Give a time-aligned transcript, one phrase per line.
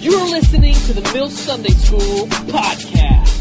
[0.00, 3.37] You're listening to the Mill Sunday School podcast.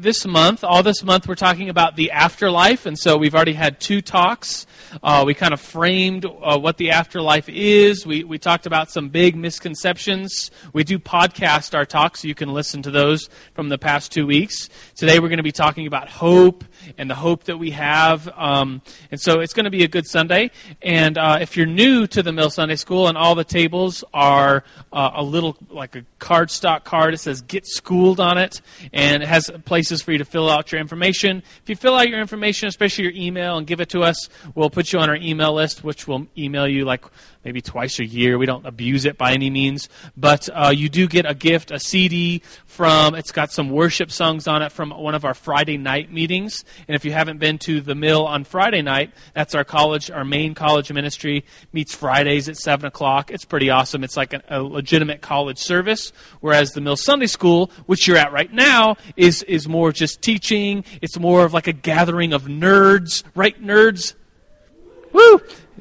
[0.00, 3.80] This month, all this month, we're talking about the afterlife, and so we've already had
[3.80, 4.64] two talks.
[5.02, 8.06] Uh, we kind of framed uh, what the afterlife is.
[8.06, 10.52] We, we talked about some big misconceptions.
[10.72, 14.24] We do podcast our talks, so you can listen to those from the past two
[14.24, 14.68] weeks.
[14.94, 16.64] Today, we're going to be talking about hope
[16.96, 18.28] and the hope that we have.
[18.36, 20.52] Um, and so it's going to be a good Sunday.
[20.80, 24.62] And uh, if you're new to the Mill Sunday School, and all the tables are
[24.92, 28.60] uh, a little like a cardstock card, it says "Get Schooled" on it,
[28.92, 29.50] and it has
[29.88, 31.42] places for you to fill out your information.
[31.62, 34.68] If you fill out your information, especially your email, and give it to us, we'll
[34.68, 37.04] put you on our email list, which will email you like
[37.44, 38.38] maybe twice a year.
[38.38, 41.78] We don't abuse it by any means, but uh, you do get a gift, a
[41.78, 43.14] CD from.
[43.14, 46.64] It's got some worship songs on it from one of our Friday night meetings.
[46.86, 50.24] And if you haven't been to the Mill on Friday night, that's our college, our
[50.24, 53.30] main college ministry meets Fridays at seven o'clock.
[53.30, 54.04] It's pretty awesome.
[54.04, 58.32] It's like a, a legitimate college service, whereas the Mill Sunday School, which you're at
[58.32, 60.84] right now, is is more just teaching.
[61.00, 63.60] It's more of like a gathering of nerds, right?
[63.62, 64.14] Nerds.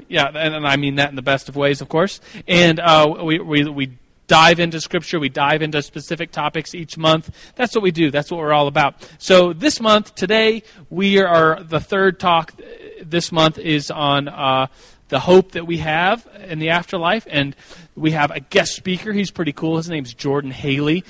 [0.08, 2.22] Yeah, and, and, I mean that in the best of ways, of course.
[2.48, 3.92] And uh, we, we, we
[4.28, 7.30] dive into Scripture, we dive into specific topics each month.
[7.56, 8.96] That's what we do, that's what we're all about.
[9.18, 12.54] So this month, today, we are, the third talk
[13.02, 14.28] this month is on.
[14.28, 14.68] Uh,
[15.10, 17.56] the hope that we have in the afterlife, and
[17.96, 19.14] we have a guest speaker.
[19.14, 19.78] He's pretty cool.
[19.78, 21.04] His name's Jordan Haley.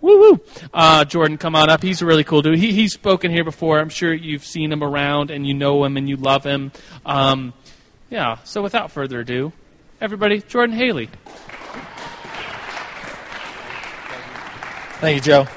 [0.00, 0.40] Woo woo!
[0.72, 1.82] Uh, Jordan, come on up.
[1.82, 2.58] He's a really cool dude.
[2.58, 3.78] He, he's spoken here before.
[3.78, 6.72] I'm sure you've seen him around and you know him and you love him.
[7.04, 7.52] Um,
[8.08, 9.52] yeah, so without further ado,
[10.00, 11.10] everybody, Jordan Haley.
[15.00, 15.48] Thank you, Joe.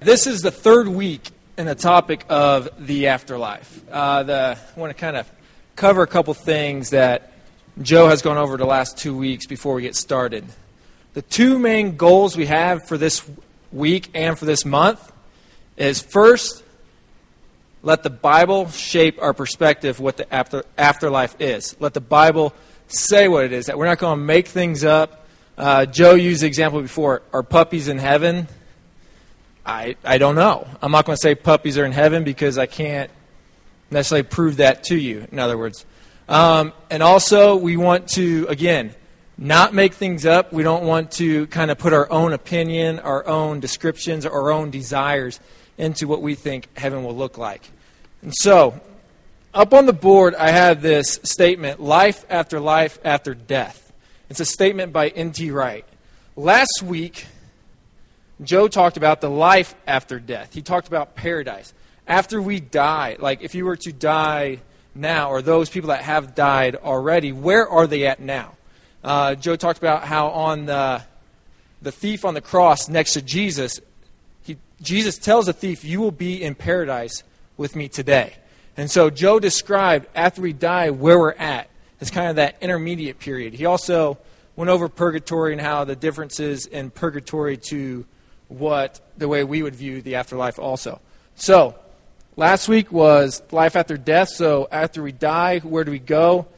[0.00, 3.82] This is the third week in the topic of the afterlife.
[3.90, 5.30] Uh, the, I want to kind of
[5.74, 7.32] cover a couple things that
[7.80, 10.44] Joe has gone over the last two weeks before we get started.
[11.16, 13.26] The two main goals we have for this
[13.72, 15.00] week and for this month
[15.78, 16.62] is first,
[17.82, 21.74] let the Bible shape our perspective what the after, afterlife is.
[21.80, 22.52] Let the Bible
[22.88, 23.64] say what it is.
[23.64, 25.26] That we're not going to make things up.
[25.56, 27.22] Uh, Joe used the example before.
[27.32, 28.46] Are puppies in heaven?
[29.64, 30.68] I, I don't know.
[30.82, 33.10] I'm not going to say puppies are in heaven because I can't
[33.90, 35.86] necessarily prove that to you, in other words.
[36.28, 38.94] Um, and also, we want to, again,
[39.38, 40.52] not make things up.
[40.52, 44.70] We don't want to kind of put our own opinion, our own descriptions, our own
[44.70, 45.40] desires
[45.76, 47.70] into what we think heaven will look like.
[48.22, 48.80] And so,
[49.52, 53.92] up on the board, I have this statement life after life after death.
[54.28, 55.50] It's a statement by N.T.
[55.50, 55.84] Wright.
[56.34, 57.26] Last week,
[58.42, 60.52] Joe talked about the life after death.
[60.52, 61.72] He talked about paradise.
[62.06, 64.60] After we die, like if you were to die
[64.94, 68.52] now, or those people that have died already, where are they at now?
[69.06, 71.00] Uh, Joe talked about how on the,
[71.80, 73.80] the thief on the cross next to Jesus,
[74.42, 77.22] he, Jesus tells the thief, You will be in paradise
[77.56, 78.34] with me today.
[78.76, 81.70] And so Joe described after we die where we're at.
[82.00, 83.54] It's kind of that intermediate period.
[83.54, 84.18] He also
[84.56, 88.04] went over purgatory and how the differences in purgatory to
[88.48, 91.00] what the way we would view the afterlife also.
[91.36, 91.76] So,
[92.34, 94.30] last week was life after death.
[94.30, 96.48] So, after we die, where do we go?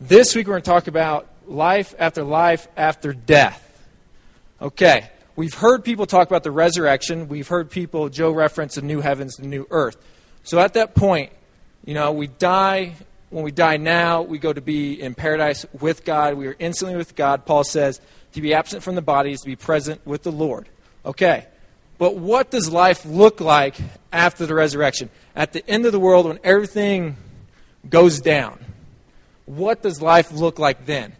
[0.00, 3.64] This week we're going to talk about life after life after death.
[4.60, 7.28] Okay, we've heard people talk about the resurrection.
[7.28, 9.96] We've heard people, Joe reference the new heavens, the new earth.
[10.42, 11.32] So at that point,
[11.84, 12.94] you know, we die.
[13.30, 16.34] When we die now, we go to be in paradise with God.
[16.34, 17.44] We are instantly with God.
[17.44, 18.00] Paul says,
[18.32, 20.68] to be absent from the body is to be present with the Lord.
[21.04, 21.46] Okay.
[21.98, 23.76] But what does life look like
[24.12, 25.10] after the resurrection?
[25.34, 27.16] At the end of the world, when everything
[27.88, 28.64] goes down,
[29.44, 31.12] what does life look like then?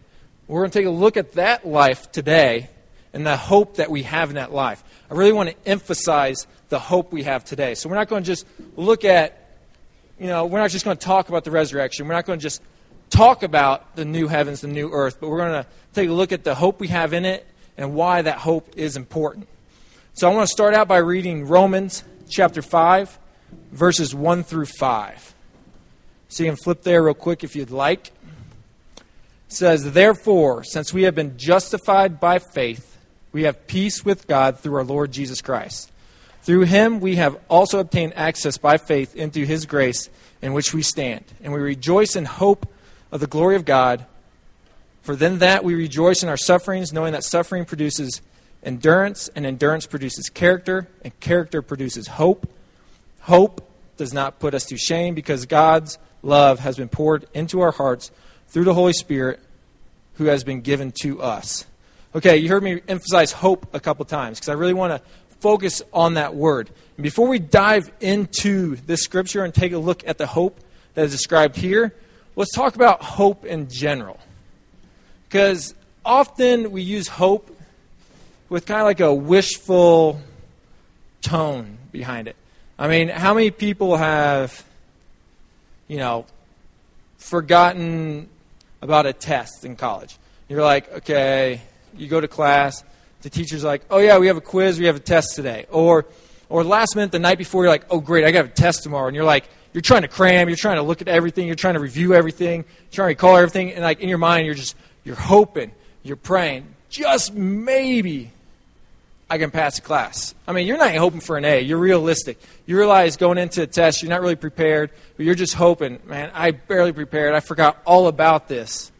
[0.49, 2.71] We're going to take a look at that life today
[3.13, 4.83] and the hope that we have in that life.
[5.09, 7.75] I really want to emphasize the hope we have today.
[7.75, 9.47] So we're not going to just look at,
[10.19, 12.07] you know, we're not just going to talk about the resurrection.
[12.07, 12.63] We're not going to just
[13.11, 16.31] talk about the new heavens, the new earth, but we're going to take a look
[16.31, 17.45] at the hope we have in it
[17.77, 19.47] and why that hope is important.
[20.13, 23.19] So I want to start out by reading Romans chapter 5,
[23.71, 25.35] verses 1 through 5.
[26.27, 28.11] So you can flip there real quick if you'd like.
[29.49, 32.97] Says, Therefore, since we have been justified by faith,
[33.31, 35.91] we have peace with God through our Lord Jesus Christ.
[36.43, 40.09] Through him we have also obtained access by faith into his grace
[40.41, 42.67] in which we stand, and we rejoice in hope
[43.11, 44.05] of the glory of God.
[45.01, 48.21] For then that we rejoice in our sufferings, knowing that suffering produces
[48.63, 52.49] endurance, and endurance produces character, and character produces hope.
[53.21, 53.67] Hope
[53.97, 58.11] does not put us to shame because God's love has been poured into our hearts
[58.49, 59.39] through the Holy Spirit
[60.15, 61.65] who has been given to us.
[62.13, 65.09] Okay, you heard me emphasize hope a couple times because I really want to
[65.39, 66.69] focus on that word.
[66.97, 70.59] And before we dive into this scripture and take a look at the hope
[70.95, 71.93] that is described here,
[72.35, 74.19] let's talk about hope in general.
[75.27, 77.55] Because often we use hope
[78.49, 80.19] with kind of like a wishful
[81.21, 82.35] tone behind it.
[82.77, 84.65] I mean, how many people have,
[85.87, 86.25] you know,
[87.17, 88.29] forgotten
[88.81, 90.17] about a test in college?
[90.47, 91.61] You're like, okay,
[91.95, 92.83] you go to class,
[93.21, 95.65] the teacher's like, oh yeah, we have a quiz, we have a test today.
[95.69, 96.05] Or,
[96.47, 99.07] or last minute, the night before, you're like, oh great, I got a test tomorrow.
[99.07, 101.75] And you're like, you're trying to cram, you're trying to look at everything, you're trying
[101.75, 105.15] to review everything, trying to recall everything, and like in your mind, you're just, you're
[105.15, 105.71] hoping,
[106.01, 108.31] you're praying, just maybe
[109.29, 110.33] I can pass a class.
[110.47, 111.61] I mean, you're not hoping for an A.
[111.61, 112.39] You're realistic.
[112.65, 116.31] You realize going into a test, you're not really prepared, but you're just hoping, man,
[116.33, 117.35] I barely prepared.
[117.35, 118.91] I forgot all about this.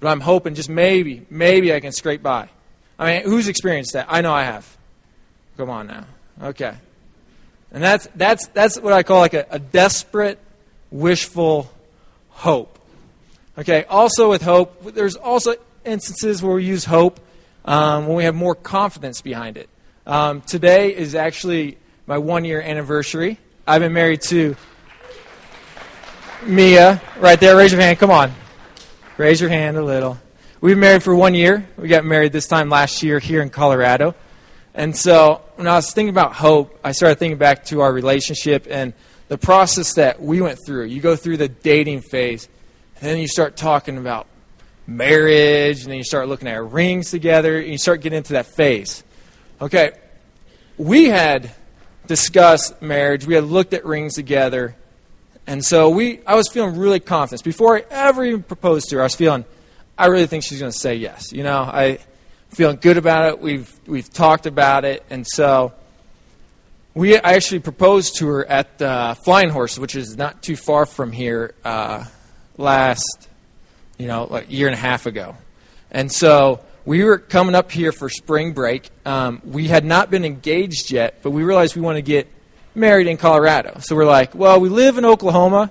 [0.00, 2.48] But I'm hoping just maybe, maybe I can scrape by.
[2.98, 4.06] I mean, who's experienced that?
[4.08, 4.76] I know I have.
[5.56, 6.06] Come on now.
[6.42, 6.74] Okay.
[7.70, 10.38] And that's, that's, that's what I call like a, a desperate,
[10.90, 11.70] wishful
[12.30, 12.78] hope.
[13.58, 17.20] Okay, also with hope, there's also instances where we use hope
[17.70, 19.68] um, when we have more confidence behind it.
[20.04, 23.38] Um, today is actually my one year anniversary.
[23.64, 24.56] I've been married to
[26.44, 27.56] Mia, right there.
[27.56, 28.00] Raise your hand.
[28.00, 28.32] Come on.
[29.18, 30.18] Raise your hand a little.
[30.60, 31.68] We've been married for one year.
[31.76, 34.16] We got married this time last year here in Colorado.
[34.74, 38.66] And so when I was thinking about hope, I started thinking back to our relationship
[38.68, 38.94] and
[39.28, 40.86] the process that we went through.
[40.86, 42.48] You go through the dating phase,
[42.96, 44.26] and then you start talking about
[44.90, 48.46] marriage, and then you start looking at rings together, and you start getting into that
[48.46, 49.02] phase.
[49.60, 49.92] Okay,
[50.76, 51.50] we had
[52.06, 54.74] discussed marriage, we had looked at rings together,
[55.46, 57.44] and so we, I was feeling really confident.
[57.44, 59.44] Before I ever even proposed to her, I was feeling,
[59.96, 61.32] I really think she's going to say yes.
[61.32, 61.98] You know, I
[62.50, 63.40] feeling good about it.
[63.40, 65.72] We've we've talked about it, and so
[66.94, 70.86] we I actually proposed to her at uh, Flying Horse, which is not too far
[70.86, 72.04] from here, uh,
[72.56, 73.28] last
[74.00, 75.36] you know, like a year and a half ago.
[75.90, 78.88] And so we were coming up here for spring break.
[79.04, 82.26] Um, we had not been engaged yet, but we realized we want to get
[82.74, 83.78] married in Colorado.
[83.80, 85.70] So we're like, well, we live in Oklahoma.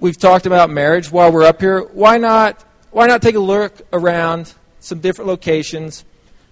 [0.00, 1.80] We've talked about marriage while we're up here.
[1.80, 2.62] Why not?
[2.90, 6.04] Why not take a look around some different locations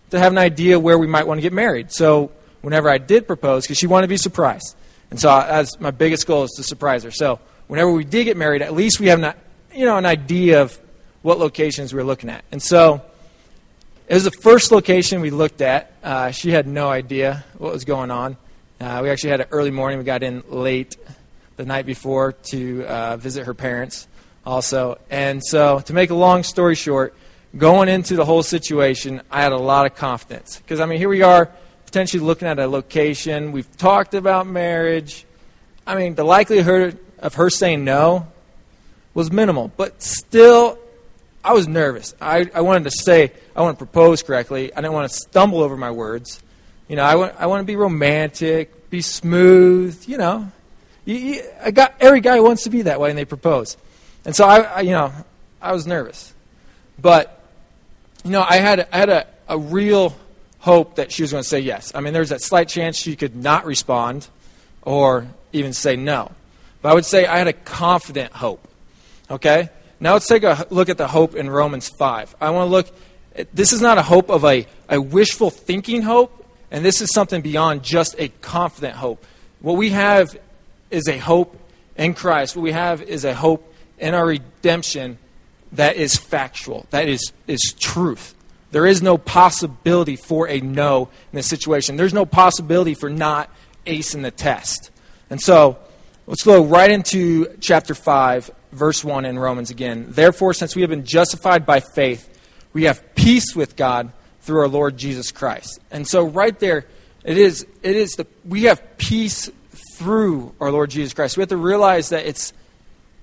[0.09, 1.93] to have an idea where we might want to get married?
[1.93, 2.31] So
[2.63, 4.75] whenever I did propose, because she wanted to be surprised,
[5.11, 7.11] and so as my biggest goal is to surprise her.
[7.11, 9.37] So whenever we did get married, at least we have not
[9.75, 10.79] you know, an idea of
[11.23, 12.45] what locations we were looking at.
[12.53, 13.03] And so
[14.09, 15.93] it was the first location we looked at.
[16.03, 18.37] Uh, she had no idea what was going on.
[18.81, 19.99] Uh, we actually had an early morning.
[19.99, 20.97] We got in late
[21.57, 24.07] the night before to uh, visit her parents
[24.47, 24.99] also.
[25.11, 27.15] And so, to make a long story short,
[27.57, 30.59] going into the whole situation, I had a lot of confidence.
[30.59, 31.51] Because, I mean, here we are
[31.85, 33.53] potentially looking at a location.
[33.53, 35.27] We've talked about marriage.
[35.87, 38.29] I mean, the likelihood of her saying no
[39.15, 40.79] was minimal, but still,
[41.43, 42.15] I was nervous.
[42.21, 44.73] I, I wanted to say, I want to propose correctly.
[44.73, 46.43] I didn't want to stumble over my words.
[46.89, 50.51] You know, I want, I want to be romantic, be smooth, you know.
[51.05, 53.77] You, you, I got, every guy wants to be that way, when they propose.
[54.25, 55.13] And so, I, I you know,
[55.61, 56.35] I was nervous.
[56.99, 57.43] But,
[58.25, 60.15] you know, I had, I had a, a real
[60.59, 61.93] hope that she was going to say yes.
[61.95, 64.29] I mean, there was that slight chance she could not respond
[64.83, 66.31] or even say no.
[66.83, 68.68] But I would say I had a confident hope.
[69.31, 69.71] Okay?
[70.01, 72.37] Now let's take a look at the hope in Romans 5.
[72.41, 76.47] I want to look, this is not a hope of a, a wishful thinking hope,
[76.71, 79.25] and this is something beyond just a confident hope.
[79.61, 80.39] What we have
[80.91, 81.57] is a hope
[81.97, 82.57] in Christ.
[82.57, 85.19] What we have is a hope in our redemption
[85.73, 88.35] that is factual, that is, is truth.
[88.71, 91.97] There is no possibility for a no in this situation.
[91.97, 93.51] There's no possibility for not
[93.87, 94.91] acing the test.
[95.31, 95.79] And so,
[96.27, 100.07] let's go right into chapter 5 verse 1 in Romans again.
[100.09, 102.29] Therefore, since we have been justified by faith,
[102.73, 105.81] we have peace with God through our Lord Jesus Christ.
[105.91, 106.87] And so, right there,
[107.25, 109.51] it is, it is the, we have peace
[109.95, 111.37] through our Lord Jesus Christ.
[111.37, 112.53] We have to realize that it's,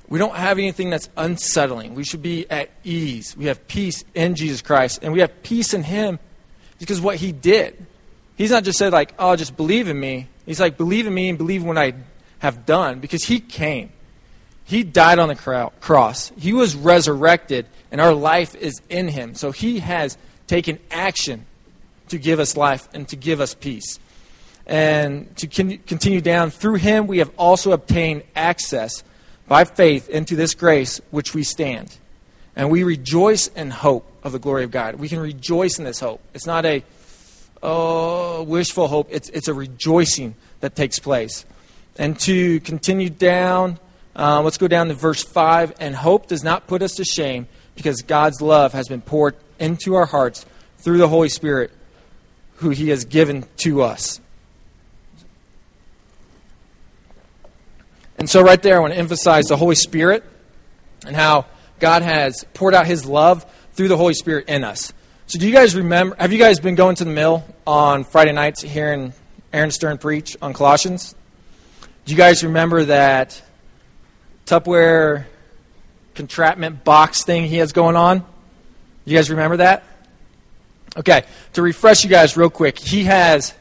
[0.07, 1.95] we don't have anything that's unsettling.
[1.95, 3.35] We should be at ease.
[3.35, 6.19] We have peace in Jesus Christ, and we have peace in Him
[6.79, 7.85] because what He did.
[8.35, 10.27] He's not just said, like, oh, just believe in me.
[10.45, 11.93] He's like, believe in me and believe what I
[12.39, 13.91] have done because He came.
[14.65, 16.31] He died on the cross.
[16.37, 19.35] He was resurrected, and our life is in him.
[19.35, 20.17] So he has
[20.47, 21.45] taken action
[22.09, 23.99] to give us life and to give us peace.
[24.65, 29.03] And to continue down, through him we have also obtained access
[29.47, 31.95] by faith into this grace which we stand.
[32.55, 34.95] And we rejoice in hope of the glory of God.
[34.95, 36.21] We can rejoice in this hope.
[36.33, 36.83] It's not a
[37.61, 41.45] oh, wishful hope, it's, it's a rejoicing that takes place.
[41.97, 43.79] And to continue down,
[44.15, 45.73] uh, let's go down to verse 5.
[45.79, 49.95] And hope does not put us to shame because God's love has been poured into
[49.95, 50.45] our hearts
[50.79, 51.71] through the Holy Spirit
[52.57, 54.21] who he has given to us.
[58.17, 60.23] And so, right there, I want to emphasize the Holy Spirit
[61.05, 61.45] and how
[61.79, 64.93] God has poured out his love through the Holy Spirit in us.
[65.27, 66.15] So, do you guys remember?
[66.17, 69.11] Have you guys been going to the mill on Friday nights hearing
[69.51, 71.13] Aaron Stern preach on Colossians?
[72.05, 73.41] Do you guys remember that
[74.45, 75.25] Tupperware
[76.13, 78.25] contraptment box thing he has going on?
[79.05, 79.83] You guys remember that?
[80.97, 81.23] Okay,
[81.53, 83.53] to refresh you guys real quick, he has,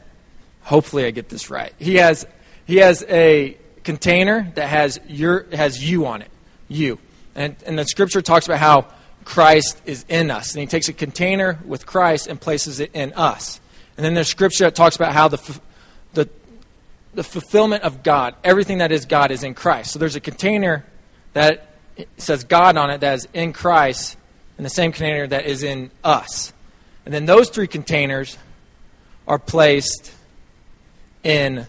[0.61, 2.25] hopefully I get this right, he has,
[2.65, 6.31] he has a container that has, your, has you on it.
[6.67, 6.99] You.
[7.35, 8.87] And, and the scripture talks about how
[9.25, 10.53] Christ is in us.
[10.53, 13.59] And he takes a container with Christ and places it in us.
[13.97, 15.59] And then there's scripture that talks about how the,
[16.13, 16.29] the,
[17.15, 19.91] the fulfillment of God, everything that is God, is in Christ.
[19.91, 20.85] So there's a container
[21.33, 21.69] that
[22.17, 24.17] says God on it that is in Christ,
[24.57, 26.53] and the same container that is in us.
[27.05, 28.37] And then those three containers
[29.27, 30.13] are placed
[31.23, 31.67] in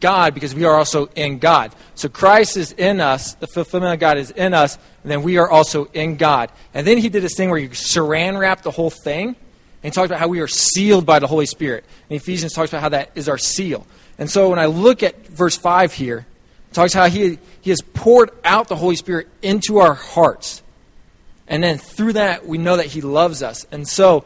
[0.00, 1.74] God because we are also in God.
[1.94, 5.38] So Christ is in us, the fulfillment of God is in us, and then we
[5.38, 6.50] are also in God.
[6.74, 9.36] And then he did this thing where he saran wrapped the whole thing, and
[9.82, 11.84] he talks about how we are sealed by the Holy Spirit.
[12.10, 13.86] And Ephesians talks about how that is our seal.
[14.18, 16.26] And so when I look at verse 5 here,
[16.70, 20.62] it talks how he, he has poured out the Holy Spirit into our hearts.
[21.48, 23.66] And then through that, we know that he loves us.
[23.70, 24.24] And so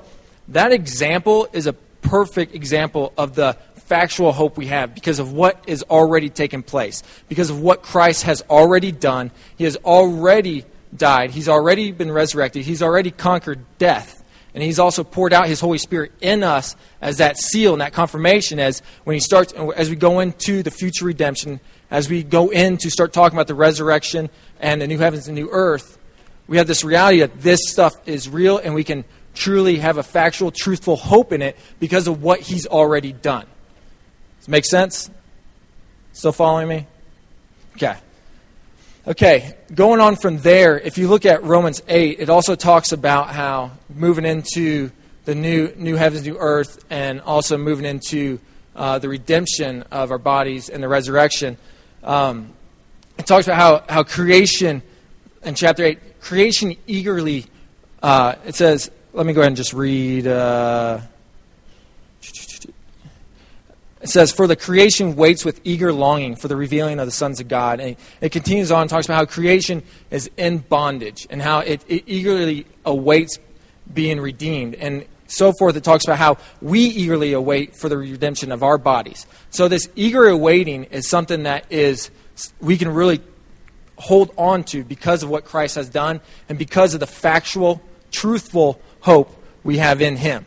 [0.48, 3.56] that example is a perfect example of the
[3.90, 8.22] factual hope we have because of what is already taken place, because of what Christ
[8.22, 9.32] has already done.
[9.58, 10.64] He has already
[10.96, 14.19] died, He's already been resurrected, He's already conquered death.
[14.54, 17.92] And he's also poured out his Holy Spirit in us as that seal and that
[17.92, 22.50] confirmation as when he starts as we go into the future redemption, as we go
[22.50, 24.28] in to start talking about the resurrection
[24.58, 25.98] and the new heavens and new earth,
[26.48, 29.04] we have this reality that this stuff is real and we can
[29.34, 33.46] truly have a factual, truthful hope in it because of what he's already done.
[34.40, 35.10] Does it make sense?
[36.12, 36.86] Still following me?
[37.76, 37.96] Okay.
[39.08, 43.30] Okay, going on from there, if you look at Romans 8, it also talks about
[43.30, 44.90] how moving into
[45.24, 48.38] the new, new heavens, new earth, and also moving into
[48.76, 51.56] uh, the redemption of our bodies and the resurrection.
[52.04, 52.52] Um,
[53.16, 54.82] it talks about how, how creation,
[55.44, 57.46] in chapter 8, creation eagerly,
[58.02, 60.26] uh, it says, let me go ahead and just read.
[60.26, 61.00] Uh,
[64.00, 67.40] it says, For the creation waits with eager longing for the revealing of the sons
[67.40, 67.80] of God.
[67.80, 71.84] And it continues on and talks about how creation is in bondage and how it,
[71.88, 73.38] it eagerly awaits
[73.92, 74.74] being redeemed.
[74.76, 78.78] And so forth, it talks about how we eagerly await for the redemption of our
[78.78, 79.26] bodies.
[79.50, 82.10] So, this eager awaiting is something that is
[82.60, 83.20] we can really
[84.00, 88.80] hold on to because of what Christ has done and because of the factual, truthful
[89.00, 89.30] hope
[89.62, 90.46] we have in Him.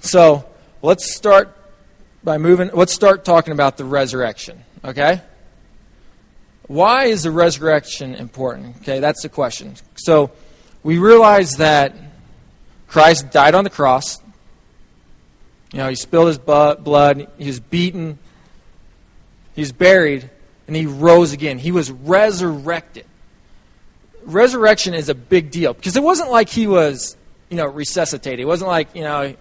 [0.00, 0.44] So
[0.82, 1.56] let's start
[2.26, 5.22] by moving, let's start talking about the resurrection, okay?
[6.66, 8.78] Why is the resurrection important?
[8.78, 9.76] Okay, that's the question.
[9.94, 10.32] So
[10.82, 11.94] we realize that
[12.88, 14.20] Christ died on the cross.
[15.72, 18.18] You know, he spilled his blood, he was beaten,
[19.54, 20.28] he was buried,
[20.66, 21.58] and he rose again.
[21.58, 23.06] He was resurrected.
[24.24, 27.16] Resurrection is a big deal because it wasn't like he was
[27.50, 28.40] you know, resuscitated.
[28.40, 29.36] It wasn't like, you know,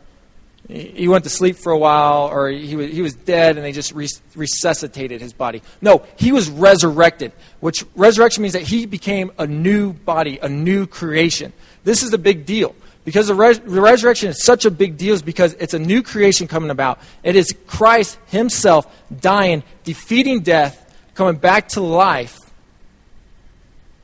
[0.68, 3.72] he went to sleep for a while or he was, he was dead and they
[3.72, 5.62] just resuscitated his body.
[5.82, 10.88] No, he was resurrected, which resurrection means that he became a new body, a new
[10.88, 11.54] creation.
[11.84, 12.76] This is a big deal.
[13.04, 16.02] Because the, res- the resurrection is such a big deal is because it's a new
[16.02, 17.00] creation coming about.
[17.22, 18.92] It is Christ himself
[19.22, 20.82] dying, defeating death,
[21.14, 22.40] coming back to life,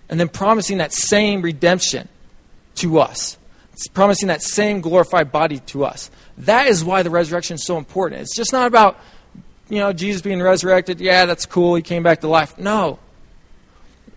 [0.08, 2.08] and then promising that same redemption
[2.76, 3.40] to us
[3.82, 6.12] it's promising that same glorified body to us.
[6.42, 8.22] That is why the resurrection is so important.
[8.22, 9.00] It's just not about,
[9.70, 11.00] you know, Jesus being resurrected.
[11.00, 11.76] Yeah, that's cool.
[11.76, 12.58] He came back to life.
[12.58, 13.00] No.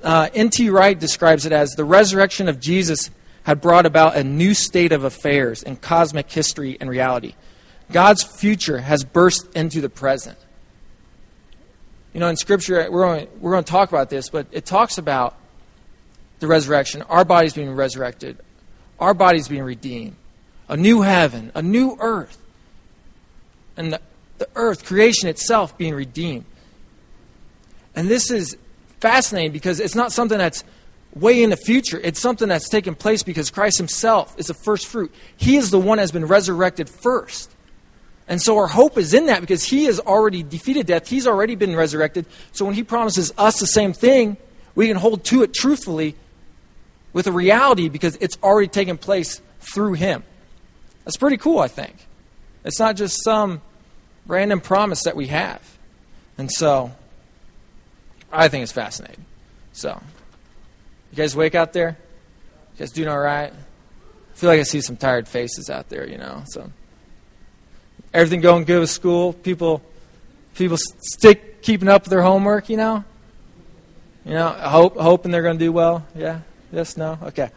[0.03, 0.71] Uh, N.T.
[0.71, 3.11] Wright describes it as the resurrection of Jesus
[3.45, 7.35] had brought about a new state of affairs in cosmic history and reality.
[7.93, 10.39] God's future has burst into the present.
[12.15, 14.97] You know, in Scripture, we're going, we're going to talk about this, but it talks
[14.97, 15.37] about
[16.41, 18.39] the resurrection, our bodies being resurrected,
[18.99, 20.17] our bodies being redeemed,
[20.69, 22.39] a new heaven, a new earth,
[23.77, 24.01] and the,
[24.39, 26.45] the earth, creation itself, being redeemed.
[27.95, 28.57] And this is
[29.01, 30.65] fascinating because it's not something that's
[31.15, 32.01] way in the future.
[32.03, 35.13] It's something that's taken place because Christ himself is the first fruit.
[35.37, 37.51] He is the one that has been resurrected first.
[38.27, 41.09] And so our hope is in that because he has already defeated death.
[41.09, 42.27] He's already been resurrected.
[42.53, 44.39] So when he promises us the same thing,
[44.75, 46.17] we can hold to it truthfully
[47.13, 50.25] with a reality because it's already taken place through him.
[51.05, 51.95] That's pretty cool, I think.
[52.65, 53.61] It's not just some
[54.27, 55.63] random promise that we have.
[56.39, 56.93] And so
[58.33, 59.25] I think it's fascinating.
[59.73, 60.01] So,
[61.11, 61.97] you guys wake out there?
[62.75, 63.53] You guys doing all right?
[63.53, 66.43] I feel like I see some tired faces out there, you know.
[66.47, 66.71] So,
[68.13, 69.33] everything going good with school?
[69.33, 69.83] People,
[70.55, 73.05] people stick keeping up with their homework, you know.
[74.25, 76.07] You know, hope, hoping they're going to do well.
[76.15, 76.41] Yeah.
[76.73, 76.97] Yes.
[76.97, 77.19] No.
[77.23, 77.51] Okay.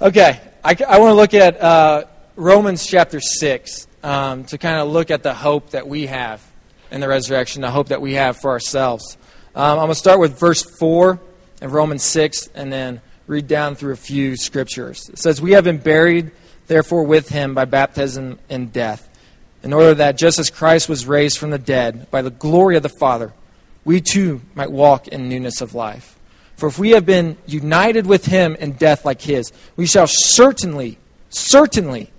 [0.00, 0.40] Okay.
[0.64, 2.04] I, I want to look at uh,
[2.38, 6.40] Romans chapter six um, to kind of look at the hope that we have
[6.88, 9.18] in the resurrection, the hope that we have for ourselves.
[9.56, 11.18] Um, I'm going to start with verse 4
[11.62, 15.08] of Romans 6 and then read down through a few scriptures.
[15.08, 16.30] It says, We have been buried,
[16.68, 19.08] therefore, with him by baptism in death,
[19.64, 22.84] in order that just as Christ was raised from the dead by the glory of
[22.84, 23.32] the Father,
[23.84, 26.16] we too might walk in newness of life.
[26.54, 30.98] For if we have been united with him in death like his, we shall certainly,
[31.30, 32.12] certainly,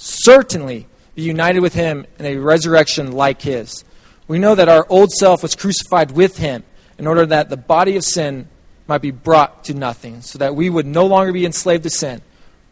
[0.00, 3.84] certainly be united with him in a resurrection like his.
[4.26, 6.64] We know that our old self was crucified with him
[6.98, 8.48] in order that the body of sin
[8.86, 12.22] might be brought to nothing, so that we would no longer be enslaved to sin.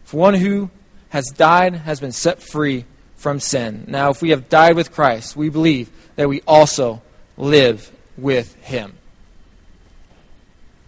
[0.04, 0.70] For one who
[1.10, 3.84] has died has been set free from sin.
[3.86, 7.02] Now, if we have died with Christ, we believe that we also
[7.36, 8.94] live with him.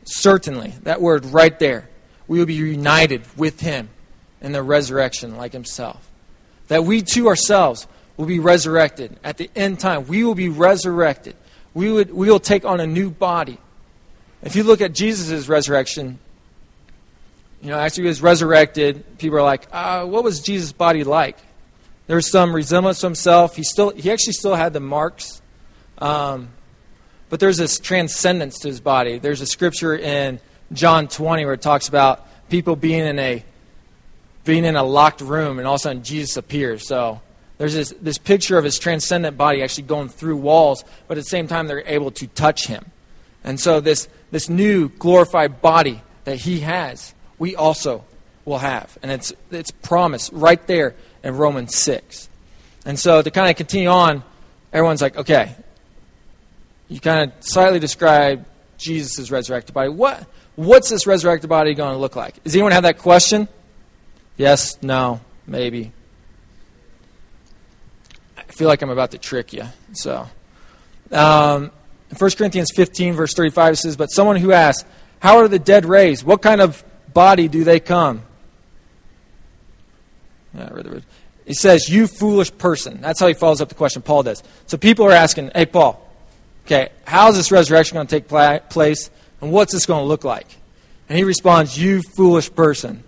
[0.04, 1.88] Certainly, that word right there.
[2.26, 3.88] We will be united with him
[4.40, 6.09] in the resurrection like himself
[6.70, 10.06] that we too ourselves will be resurrected at the end time.
[10.06, 11.34] We will be resurrected.
[11.74, 13.58] We, would, we will take on a new body.
[14.44, 16.20] If you look at Jesus' resurrection,
[17.60, 21.36] you know, after he was resurrected, people are like, uh, what was Jesus' body like?
[22.06, 23.56] There was some resemblance to himself.
[23.56, 25.42] He, still, he actually still had the marks.
[25.98, 26.50] Um,
[27.30, 29.18] but there's this transcendence to his body.
[29.18, 30.38] There's a scripture in
[30.72, 33.44] John 20 where it talks about people being in a
[34.44, 36.86] being in a locked room, and all of a sudden Jesus appears.
[36.86, 37.20] So
[37.58, 41.28] there's this, this picture of his transcendent body actually going through walls, but at the
[41.28, 42.84] same time they're able to touch him.
[43.44, 48.04] And so this, this new glorified body that he has, we also
[48.44, 48.96] will have.
[49.02, 52.28] And it's, it's promised right there in Romans 6.
[52.86, 54.22] And so to kind of continue on,
[54.72, 55.54] everyone's like, okay,
[56.88, 58.46] you kind of slightly describe
[58.78, 59.90] Jesus' resurrected body.
[59.90, 60.26] What,
[60.56, 62.42] what's this resurrected body going to look like?
[62.42, 63.48] Does anyone have that question?
[64.40, 65.92] Yes, no, maybe.
[68.38, 69.64] I feel like I'm about to trick you.
[69.92, 70.26] So,
[71.12, 71.70] um,
[72.16, 76.24] 1 Corinthians 15, verse 35 says, But someone who asks, How are the dead raised?
[76.24, 78.22] What kind of body do they come?
[80.54, 80.70] Yeah,
[81.44, 83.02] he says, You foolish person.
[83.02, 84.00] That's how he follows up the question.
[84.00, 84.42] Paul does.
[84.64, 86.02] So people are asking, Hey, Paul,
[86.64, 88.26] okay, how's this resurrection going to take
[88.70, 89.10] place?
[89.42, 90.46] And what's this going to look like?
[91.10, 93.04] And he responds, You foolish person.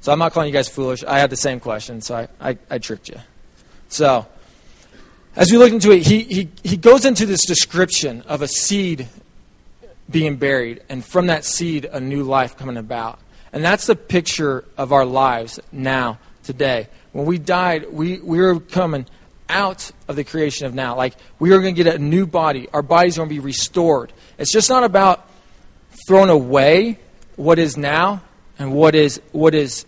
[0.00, 1.02] So I'm not calling you guys foolish.
[1.04, 3.16] I had the same question, so I, I, I tricked you.
[3.88, 4.26] So,
[5.34, 9.08] as we look into it, he, he, he goes into this description of a seed
[10.10, 13.18] being buried, and from that seed, a new life coming about.
[13.52, 16.88] And that's the picture of our lives now, today.
[17.12, 19.06] When we died, we, we were coming
[19.48, 20.96] out of the creation of now.
[20.96, 22.68] Like, we are going to get a new body.
[22.72, 24.12] Our body's going to be restored.
[24.38, 25.26] It's just not about
[26.06, 26.98] throwing away
[27.36, 28.22] what is now
[28.58, 29.86] and what is, what is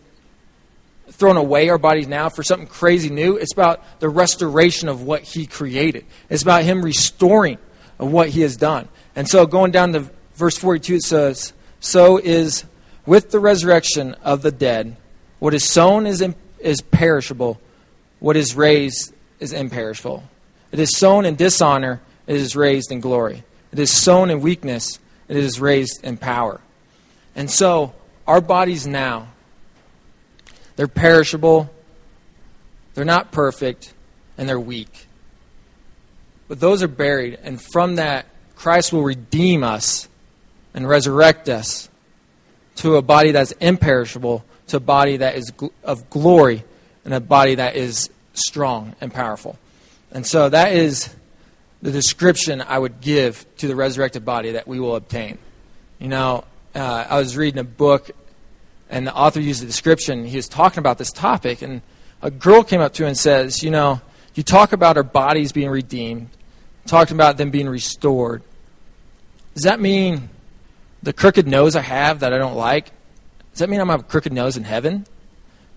[1.11, 3.37] thrown away our bodies now for something crazy new.
[3.37, 6.07] It's about the restoration of what He created.
[6.29, 7.59] It's about Him restoring
[7.99, 8.89] what He has done.
[9.15, 12.65] And so, going down to verse 42, it says, So is
[13.07, 14.97] with the resurrection of the dead,
[15.39, 17.61] what is sown is, in, is perishable,
[18.19, 20.25] what is raised is imperishable.
[20.73, 23.43] It is sown in dishonor, it is raised in glory.
[23.73, 26.61] It is sown in weakness, it is raised in power.
[27.35, 27.95] And so,
[28.27, 29.29] our bodies now,
[30.77, 31.71] they're perishable,
[32.95, 33.93] they're not perfect,
[34.39, 35.07] and they're weak.
[36.49, 40.09] But those are buried, and from that, Christ will redeem us
[40.75, 41.89] and resurrect us
[42.77, 45.53] to a body that's imperishable, to a body that is
[45.83, 46.65] of glory,
[47.05, 49.59] and a body that is strong and powerful.
[50.13, 51.15] And so that is
[51.83, 55.39] the description I would give to the resurrected body that we will obtain.
[55.99, 58.11] You know, uh, I was reading a book
[58.91, 60.25] and the author used a description.
[60.25, 61.81] He was talking about this topic, and
[62.23, 64.01] a girl came up to him and says, You know,
[64.35, 66.29] you talk about our bodies being redeemed,
[66.87, 68.43] talking about them being restored.
[69.55, 70.29] Does that mean
[71.03, 72.91] the crooked nose I have that I don't like,
[73.53, 75.07] does that mean I'm have a crooked nose in heaven?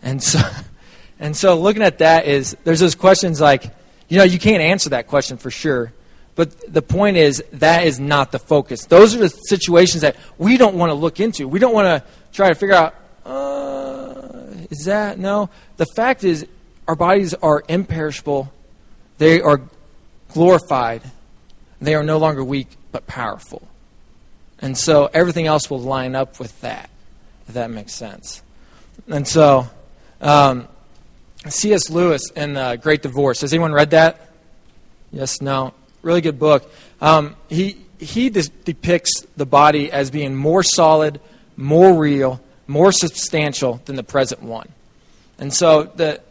[0.01, 0.39] And so,
[1.19, 3.65] and so looking at that is there's those questions like,
[4.09, 5.93] you know, you can't answer that question for sure.
[6.35, 8.85] But the point is, that is not the focus.
[8.85, 11.47] Those are the situations that we don't want to look into.
[11.47, 15.19] We don't want to try to figure out, uh, is that?
[15.19, 15.49] No.
[15.77, 16.47] The fact is,
[16.87, 18.51] our bodies are imperishable,
[19.17, 19.61] they are
[20.33, 21.01] glorified,
[21.79, 23.67] they are no longer weak but powerful.
[24.59, 26.89] And so everything else will line up with that,
[27.47, 28.41] if that makes sense.
[29.07, 29.67] And so,
[30.21, 30.67] um,
[31.47, 31.89] C.S.
[31.89, 33.41] Lewis in uh, Great Divorce.
[33.41, 34.29] Has anyone read that?
[35.11, 35.73] Yes, no.
[36.03, 36.71] Really good book.
[37.01, 41.19] Um, he he depicts the body as being more solid,
[41.55, 44.67] more real, more substantial than the present one.
[45.39, 46.21] And so the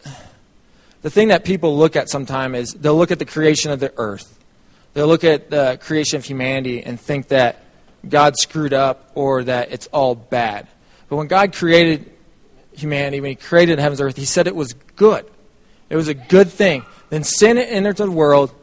[1.00, 3.92] the thing that people look at sometimes is they'll look at the creation of the
[3.96, 4.38] earth.
[4.94, 7.64] They'll look at the creation of humanity and think that
[8.06, 10.68] God screwed up or that it's all bad.
[11.08, 12.10] But when God created
[12.74, 15.24] humanity, when He created heavens and earth, He said it was good.
[15.88, 16.84] It was a good thing.
[17.08, 18.54] Then sin entered the world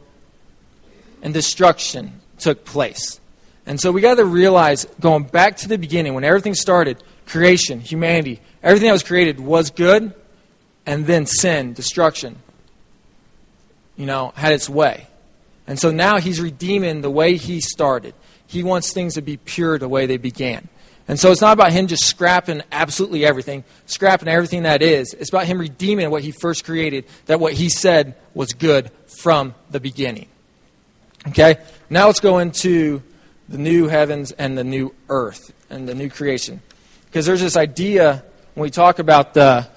[1.21, 3.19] and destruction took place.
[3.65, 7.79] And so we got to realize, going back to the beginning, when everything started, creation,
[7.79, 10.13] humanity, everything that was created was good,
[10.85, 12.37] and then sin, destruction,
[13.95, 15.07] you know, had its way.
[15.67, 18.15] And so now he's redeeming the way he started.
[18.47, 20.67] He wants things to be pure the way they began.
[21.07, 25.13] And so it's not about him just scrapping absolutely everything, scrapping everything that is.
[25.13, 29.53] It's about him redeeming what he first created, that what he said was good from
[29.69, 30.27] the beginning.
[31.27, 31.57] Okay?
[31.89, 33.03] Now let's go into
[33.47, 36.61] the new heavens and the new earth and the new creation.
[37.05, 39.67] Because there's this idea when we talk about the,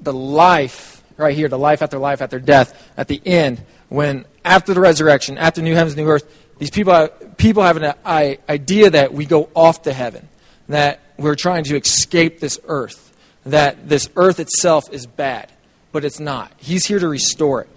[0.00, 4.72] the life, right here, the life after life after death, at the end, when after
[4.72, 6.24] the resurrection, after new heavens, new earth,
[6.58, 10.28] these people, people have an idea that we go off to heaven,
[10.68, 13.12] that we're trying to escape this earth,
[13.44, 15.50] that this earth itself is bad,
[15.90, 16.52] but it's not.
[16.56, 17.68] He's here to restore it.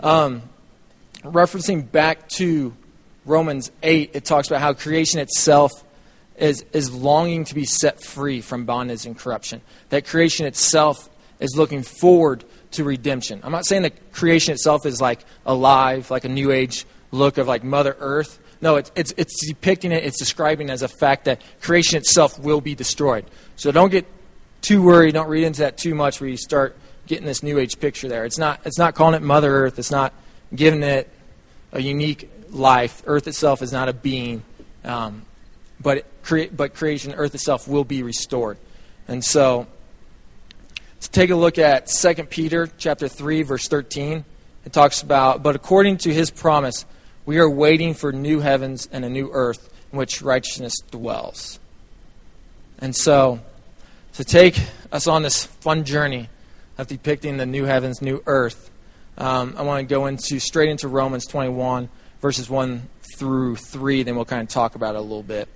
[0.00, 0.42] Um,
[1.32, 2.74] referencing back to
[3.24, 5.72] Romans 8, it talks about how creation itself
[6.36, 9.60] is, is longing to be set free from bondage and corruption.
[9.88, 11.08] That creation itself
[11.40, 13.40] is looking forward to redemption.
[13.42, 17.46] I'm not saying that creation itself is like alive, like a new age look of
[17.46, 18.38] like Mother Earth.
[18.60, 22.38] No, it's, it's, it's depicting it, it's describing it as a fact that creation itself
[22.38, 23.26] will be destroyed.
[23.56, 24.06] So don't get
[24.62, 27.78] too worried, don't read into that too much where you start getting this new age
[27.78, 28.24] picture there.
[28.24, 30.12] It's not, it's not calling it Mother Earth, it's not
[30.54, 31.08] giving it
[31.72, 33.02] a unique life.
[33.06, 34.42] Earth itself is not a being,
[34.84, 35.22] um,
[35.80, 38.58] but, crea- but creation, Earth itself, will be restored.
[39.08, 39.66] And so,
[41.00, 44.24] to take a look at 2 Peter chapter 3, verse 13,
[44.64, 46.84] it talks about, but according to his promise,
[47.24, 51.58] we are waiting for new heavens and a new earth in which righteousness dwells.
[52.78, 53.40] And so,
[54.14, 54.58] to take
[54.90, 56.28] us on this fun journey
[56.78, 58.70] of depicting the new heavens, new earth,
[59.18, 61.88] um, I want to go into straight into Romans 21,
[62.20, 64.02] verses 1 through 3.
[64.02, 65.48] Then we'll kind of talk about it a little bit.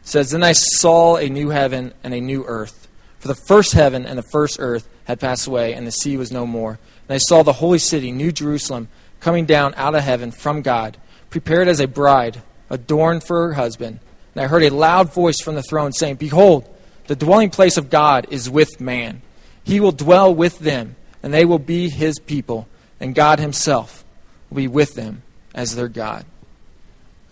[0.00, 2.88] It says, Then I saw a new heaven and a new earth.
[3.18, 6.32] For the first heaven and the first earth had passed away, and the sea was
[6.32, 6.78] no more.
[7.08, 8.88] And I saw the holy city, New Jerusalem,
[9.20, 10.96] coming down out of heaven from God,
[11.28, 14.00] prepared as a bride, adorned for her husband.
[14.34, 16.68] And I heard a loud voice from the throne saying, Behold,
[17.06, 19.20] the dwelling place of God is with man.
[19.62, 22.66] He will dwell with them, and they will be his people
[23.04, 24.02] and God Himself
[24.48, 25.22] will be with them
[25.54, 26.24] as their God.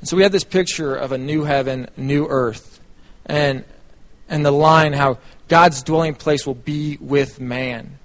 [0.01, 2.79] And so we have this picture of a new heaven, new earth,
[3.25, 3.65] and
[4.29, 5.17] and the line how
[5.49, 7.99] God's dwelling place will be with man.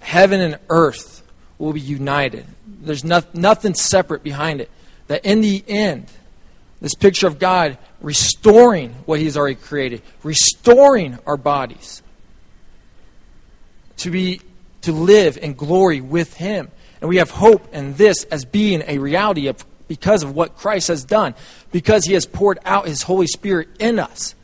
[0.00, 1.22] Heaven and earth
[1.56, 2.44] will be united.
[2.66, 4.70] There's no, nothing separate behind it.
[5.06, 6.06] That in the end,
[6.82, 12.02] this picture of God restoring what He's already created, restoring our bodies
[13.98, 14.42] to be
[14.82, 16.70] to live in glory with Him.
[17.00, 20.88] And we have hope in this as being a reality of, because of what Christ
[20.88, 21.34] has done,
[21.72, 24.34] because He has poured out His Holy Spirit in us.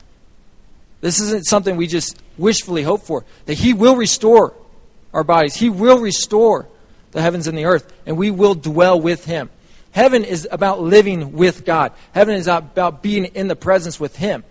[1.00, 4.54] This isn't something we just wishfully hope for, that He will restore
[5.12, 6.68] our bodies, He will restore
[7.12, 9.50] the heavens and the earth, and we will dwell with Him.
[9.92, 11.92] Heaven is about living with God.
[12.12, 14.44] Heaven is about being in the presence with Him.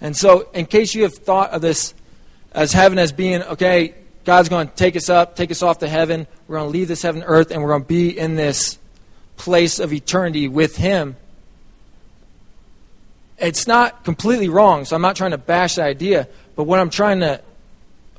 [0.00, 1.94] And so, in case you have thought of this
[2.52, 5.88] as heaven as being, okay, God's going to take us up, take us off to
[5.88, 6.26] heaven.
[6.46, 8.78] We're going to leave this heaven earth, and we're going to be in this
[9.36, 11.16] place of eternity with Him.
[13.38, 16.90] It's not completely wrong, so I'm not trying to bash the idea, but what I'm
[16.90, 17.40] trying to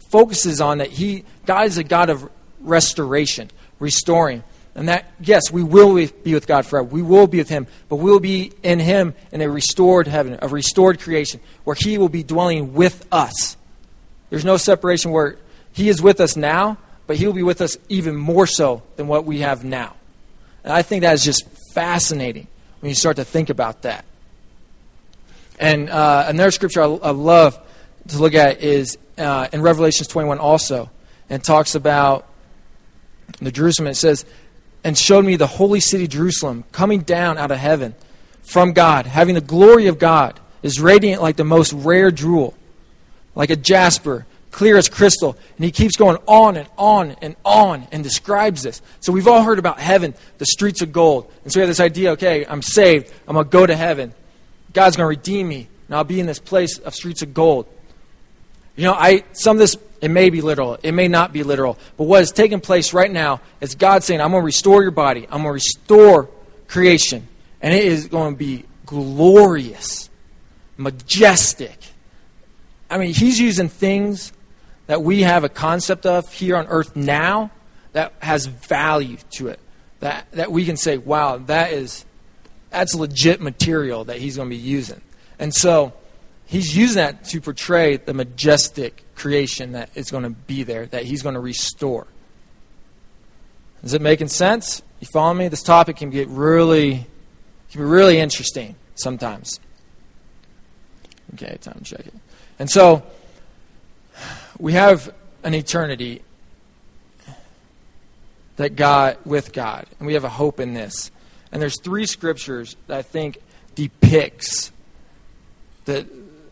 [0.10, 2.28] focus is on that He, God is a God of
[2.60, 4.44] restoration, restoring.
[4.74, 6.88] And that, yes, we will be with God forever.
[6.88, 10.40] We will be with Him, but we will be in Him in a restored heaven,
[10.42, 13.58] a restored creation, where He will be dwelling with us.
[14.30, 15.38] There's no separation where
[15.74, 19.08] He is with us now, but He will be with us even more so than
[19.08, 19.96] what we have now.
[20.64, 22.48] And I think that is just fascinating
[22.80, 24.06] when you start to think about that.
[25.60, 27.60] And uh, another scripture I, I, love
[28.08, 30.90] to look at is uh, in Revelations 21 also,
[31.30, 32.28] and talks about
[33.40, 33.88] the Jerusalem.
[33.88, 34.26] It says,
[34.84, 37.94] and showed me the holy city Jerusalem coming down out of heaven
[38.42, 42.56] from God, having the glory of God, is radiant like the most rare jewel,
[43.36, 45.38] like a jasper, clear as crystal.
[45.56, 48.82] And he keeps going on and on and on and describes this.
[49.00, 51.32] So we've all heard about heaven, the streets of gold.
[51.44, 54.14] And so we have this idea okay, I'm saved, I'm going to go to heaven.
[54.74, 57.68] God's going to redeem me, and I'll be in this place of streets of gold.
[58.76, 61.78] You know, I some of this it may be literal, it may not be literal,
[61.98, 64.92] but what is taking place right now is God saying, "I'm going to restore your
[64.92, 65.24] body.
[65.24, 66.30] I'm going to restore
[66.68, 67.28] creation,
[67.62, 70.10] and it is going to be glorious,
[70.78, 71.78] majestic."
[72.90, 74.32] I mean, He's using things
[74.92, 77.50] that we have a concept of here on earth now
[77.94, 79.58] that has value to it.
[80.02, 82.04] That that we can say, "Wow, that is
[82.72, 85.00] that's legit material that He's going to be using,"
[85.40, 85.94] and so
[86.46, 91.04] he's using that to portray the majestic creation that is going to be there, that
[91.06, 92.06] he's going to restore.
[93.84, 94.82] Is it making sense?
[95.00, 95.48] You follow me?
[95.48, 97.08] This topic can get really,
[97.72, 99.58] can be really interesting sometimes.
[101.36, 102.14] Okay, time to check it.
[102.60, 103.04] And so,
[104.62, 105.12] we have
[105.44, 106.22] an eternity
[108.58, 111.10] that God with God, and we have a hope in this.
[111.52, 113.40] And there's three scriptures that I think
[113.74, 114.72] depicts
[115.86, 116.08] the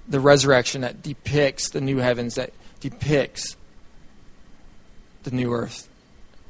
[0.08, 3.56] the resurrection that depicts the new heavens, that depicts
[5.22, 5.88] the new earth,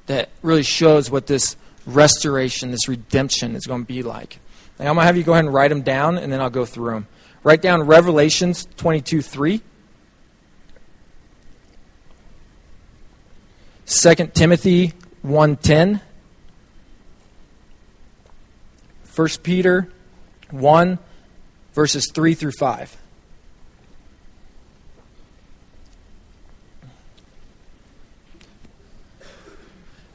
[0.05, 4.39] that really shows what this restoration, this redemption is going to be like.
[4.79, 6.63] I'm going to have you go ahead and write them down, and then I'll go
[6.63, 7.07] through them.
[7.43, 9.61] Write down Revelations 22 3.
[13.89, 14.93] 2 Timothy
[15.25, 16.01] 1.10.
[19.15, 19.91] 1 Peter
[20.51, 20.99] 1,
[21.73, 22.97] verses 3 through 5.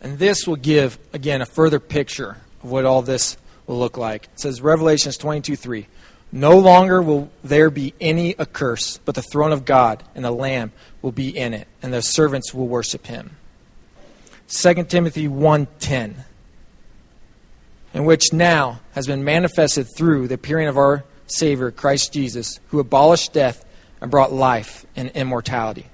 [0.03, 4.27] And this will give, again, a further picture of what all this will look like.
[4.27, 5.87] It says, Revelations 22 3.
[6.31, 10.71] No longer will there be any accursed, but the throne of God and the Lamb
[11.03, 13.37] will be in it, and the servants will worship him.
[14.49, 16.25] 2 Timothy 1:10
[17.95, 22.81] in which now has been manifested through the appearing of our Savior Christ Jesus, who
[22.81, 23.65] abolished death
[24.01, 25.87] and brought life and immortality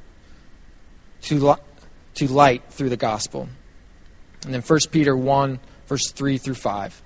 [1.23, 1.57] to,
[2.15, 3.49] to light through the gospel.
[4.45, 7.03] And then 1 Peter 1, verse 3 through 5.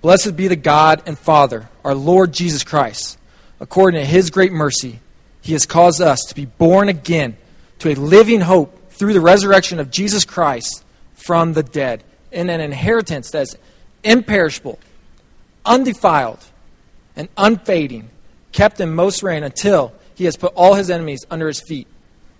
[0.00, 3.18] Blessed be the God and Father, our Lord Jesus Christ.
[3.60, 5.00] According to his great mercy,
[5.42, 7.36] he has caused us to be born again
[7.80, 12.02] to a living hope through the resurrection of Jesus Christ from the dead,
[12.32, 13.56] in an inheritance that is
[14.02, 14.78] imperishable,
[15.64, 16.44] undefiled,
[17.16, 18.08] and unfading,
[18.52, 21.86] kept in most reign until he has put all his enemies under his feet.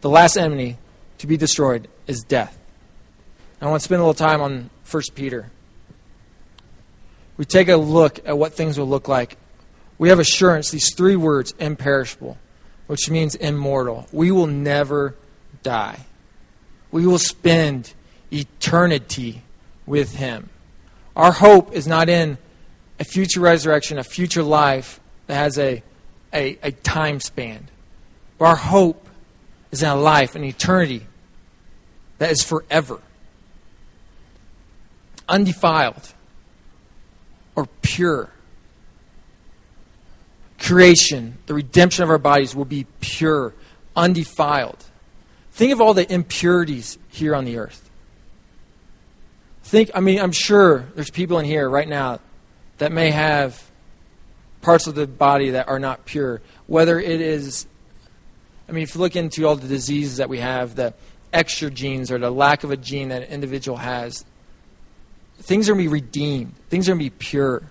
[0.00, 0.78] The last enemy
[1.18, 2.58] to be destroyed is death.
[3.60, 5.50] I want to spend a little time on 1 Peter.
[7.36, 9.36] We take a look at what things will look like.
[9.98, 12.38] We have assurance, these three words, imperishable,
[12.86, 14.06] which means immortal.
[14.12, 15.16] We will never
[15.62, 16.00] die.
[16.94, 17.92] We will spend
[18.32, 19.42] eternity
[19.84, 20.48] with Him.
[21.16, 22.38] Our hope is not in
[23.00, 25.82] a future resurrection, a future life that has a,
[26.32, 27.68] a, a time span.
[28.38, 29.08] But our hope
[29.72, 31.04] is in a life, an eternity
[32.18, 33.00] that is forever
[35.28, 36.14] undefiled
[37.56, 38.30] or pure.
[40.60, 43.52] Creation, the redemption of our bodies will be pure,
[43.96, 44.84] undefiled.
[45.54, 47.88] Think of all the impurities here on the earth.
[49.62, 52.18] Think, I mean, I'm sure there's people in here right now
[52.78, 53.70] that may have
[54.62, 56.42] parts of the body that are not pure.
[56.66, 57.68] Whether it is,
[58.68, 60.92] I mean, if you look into all the diseases that we have, the
[61.32, 64.24] extra genes or the lack of a gene that an individual has,
[65.38, 66.52] things are going to be redeemed.
[66.68, 67.62] Things are going to be pure.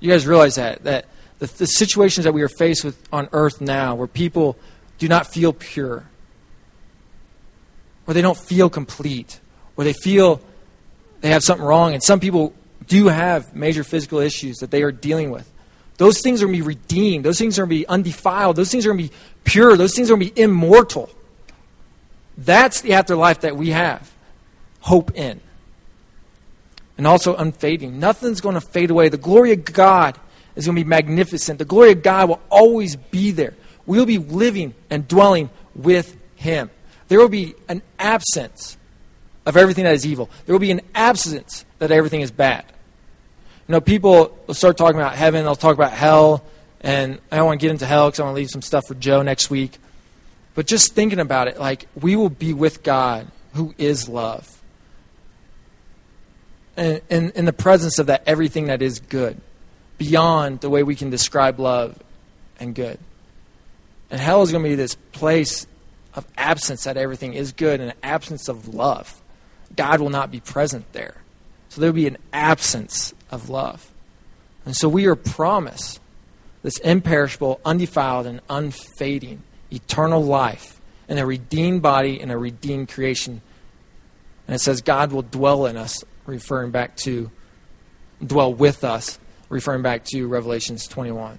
[0.00, 1.06] You guys realize that that
[1.38, 4.56] the, the situations that we are faced with on earth now, where people
[5.00, 6.04] do not feel pure,
[8.06, 9.40] or they don't feel complete,
[9.76, 10.40] or they feel
[11.20, 12.54] they have something wrong, and some people
[12.86, 15.50] do have major physical issues that they are dealing with.
[15.96, 17.24] Those things are going to be redeemed.
[17.24, 18.56] Those things are going to be undefiled.
[18.56, 19.76] Those things are going to be pure.
[19.76, 21.10] Those things are going to be immortal.
[22.38, 24.10] That's the afterlife that we have
[24.80, 25.40] hope in.
[27.00, 27.98] and also unfading.
[27.98, 29.08] Nothing's going to fade away.
[29.08, 30.18] The glory of God
[30.54, 31.58] is going to be magnificent.
[31.58, 33.54] The glory of God will always be there.
[33.90, 36.70] We'll be living and dwelling with Him.
[37.08, 38.78] There will be an absence
[39.44, 40.30] of everything that is evil.
[40.46, 42.64] There will be an absence that everything is bad.
[43.66, 46.44] You know, people will start talking about heaven, they'll talk about hell,
[46.80, 48.86] and I don't want to get into hell because I want to leave some stuff
[48.86, 49.78] for Joe next week.
[50.54, 54.62] But just thinking about it, like, we will be with God who is love.
[56.76, 59.40] And in, in the presence of that, everything that is good,
[59.98, 62.00] beyond the way we can describe love
[62.60, 63.00] and good.
[64.10, 65.66] And hell is going to be this place
[66.14, 69.22] of absence that everything is good and an absence of love.
[69.76, 71.22] God will not be present there.
[71.68, 73.90] So there will be an absence of love.
[74.64, 76.00] And so we are promised
[76.62, 79.42] this imperishable, undefiled, and unfading
[79.72, 83.40] eternal life in a redeemed body and a redeemed creation.
[84.46, 87.30] And it says God will dwell in us, referring back to
[88.24, 89.18] dwell with us,
[89.48, 91.38] referring back to Revelations 21.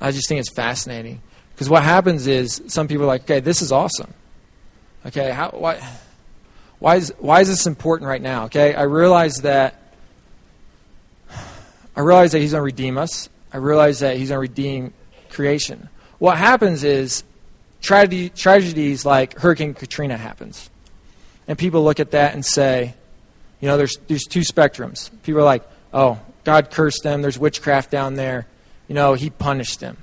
[0.00, 1.22] I just think it's fascinating.
[1.58, 4.14] Because what happens is some people are like, okay, this is awesome.
[5.04, 5.84] Okay, how, why,
[6.78, 8.44] why, is, why is this important right now?
[8.44, 9.74] Okay, I realize that
[11.96, 13.28] I realize that he's going to redeem us.
[13.52, 14.94] I realize that he's going to redeem
[15.30, 15.88] creation.
[16.20, 17.24] What happens is
[17.80, 20.70] tragedy, tragedies like Hurricane Katrina happens.
[21.48, 22.94] And people look at that and say,
[23.58, 25.10] you know, there's, there's two spectrums.
[25.24, 27.20] People are like, oh, God cursed them.
[27.20, 28.46] There's witchcraft down there.
[28.86, 29.96] You know, he punished them.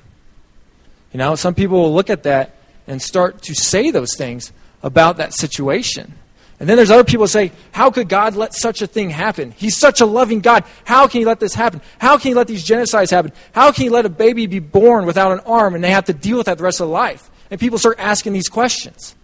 [1.16, 2.52] You know, some people will look at that
[2.88, 4.52] and start to say those things
[4.84, 6.14] about that situation.
[6.60, 9.52] And then there's other people say, How could God let such a thing happen?
[9.52, 10.66] He's such a loving God.
[10.84, 11.80] How can He let this happen?
[12.00, 13.32] How can He let these genocides happen?
[13.54, 16.14] How can He let a baby be born without an arm and they have to
[16.14, 17.30] deal with that the rest of their life?
[17.50, 19.16] And people start asking these questions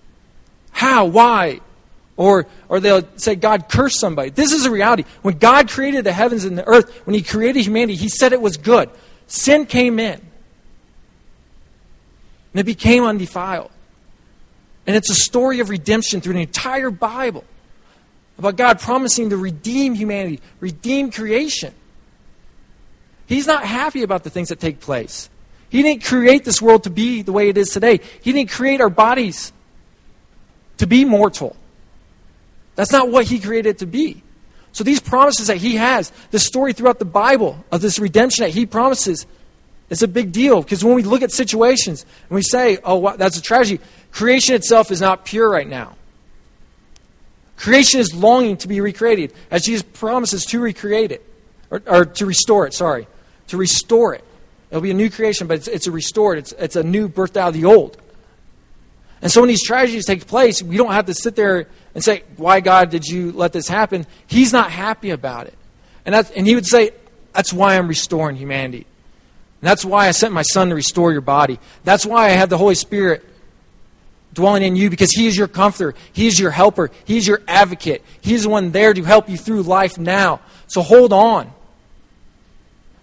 [0.72, 1.04] How?
[1.08, 1.60] Why?
[2.16, 4.30] Or, or they'll say, God cursed somebody.
[4.30, 5.04] This is a reality.
[5.24, 8.42] When God created the heavens and the earth, when He created humanity, He said it
[8.42, 8.90] was good.
[9.28, 10.22] Sin came in,
[12.54, 13.72] and it became undefiled.
[14.88, 17.44] And it's a story of redemption through the entire Bible
[18.38, 21.74] about God promising to redeem humanity, redeem creation.
[23.28, 25.30] He's not happy about the things that take place.
[25.70, 28.02] He didn't create this world to be the way it is today.
[28.22, 29.54] He didn't create our bodies
[30.78, 31.56] to be mortal.
[32.76, 34.22] That's not what He created to be.
[34.74, 38.50] So these promises that He has, the story throughout the Bible of this redemption that
[38.50, 39.26] He promises,
[39.92, 43.18] it's a big deal because when we look at situations and we say, oh, wow,
[43.18, 45.98] that's a tragedy, creation itself is not pure right now.
[47.58, 51.24] Creation is longing to be recreated as Jesus promises to recreate it,
[51.70, 53.06] or, or to restore it, sorry.
[53.48, 54.24] To restore it.
[54.70, 57.36] It'll be a new creation, but it's, it's a restored, it's, it's a new birth
[57.36, 57.98] out of the old.
[59.22, 62.24] And so when these tragedies take place, we don't have to sit there and say,
[62.38, 64.08] Why, God, did you let this happen?
[64.26, 65.54] He's not happy about it.
[66.06, 66.92] And, that's, and he would say,
[67.34, 68.88] That's why I'm restoring humanity.
[69.62, 71.60] And that's why I sent my son to restore your body.
[71.84, 73.24] That's why I have the Holy Spirit
[74.34, 75.96] dwelling in you because he is your comforter.
[76.14, 76.90] He is your helper.
[77.06, 78.04] He is your advocate.
[78.22, 80.42] He is the one there to help you through life now.
[80.68, 81.54] So hold on.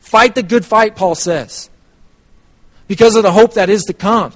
[0.01, 1.69] Fight the good fight, Paul says,
[2.87, 4.33] because of the hope that is to come.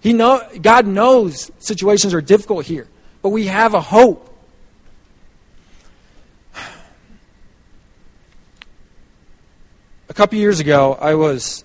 [0.00, 2.88] He know, God knows situations are difficult here,
[3.22, 4.33] but we have a hope.
[10.14, 11.64] A couple years ago, I was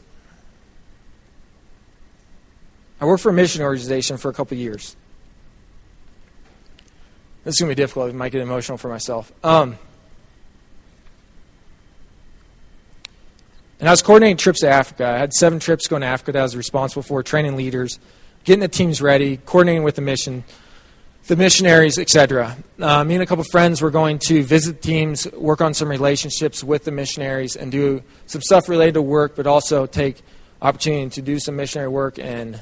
[3.00, 4.96] I worked for a mission organization for a couple years.
[7.44, 8.10] This is going to be difficult.
[8.10, 9.32] It might get emotional for myself.
[9.44, 9.78] Um,
[13.80, 15.06] and I was coordinating trips to Africa.
[15.06, 18.00] I had seven trips going to Africa that I was responsible for, training leaders,
[18.46, 20.44] getting the teams ready, coordinating with the mission
[21.28, 22.58] the missionaries, etc.
[22.80, 26.64] Uh, me and a couple friends were going to visit teams, work on some relationships
[26.64, 30.22] with the missionaries, and do some stuff related to work, but also take
[30.62, 32.60] opportunity to do some missionary work and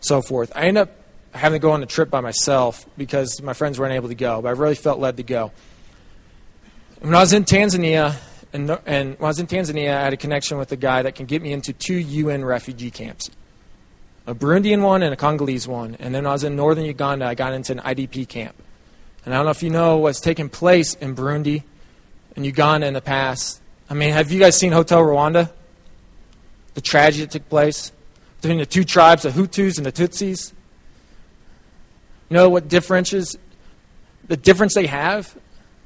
[0.00, 0.52] so forth.
[0.54, 0.90] I ended up
[1.32, 4.40] having to go on a trip by myself because my friends weren't able to go,
[4.42, 5.52] but I really felt led to go.
[7.00, 8.16] When I was in Tanzania,
[8.52, 11.14] and, and when I was in Tanzania, I had a connection with a guy that
[11.14, 13.30] can get me into two UN refugee camps
[14.28, 15.96] a Burundian one and a Congolese one.
[15.98, 18.54] And then I was in northern Uganda, I got into an IDP camp.
[19.24, 21.62] And I don't know if you know what's taken place in Burundi
[22.36, 23.62] and Uganda in the past.
[23.88, 25.50] I mean, have you guys seen Hotel Rwanda?
[26.74, 27.90] The tragedy that took place
[28.42, 30.52] between the two tribes, the Hutus and the Tutsis.
[32.28, 33.34] You know what differentiates
[34.26, 35.34] the difference they have?